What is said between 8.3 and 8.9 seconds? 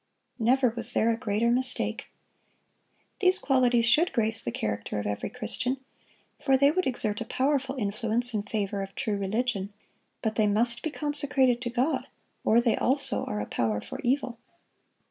in favor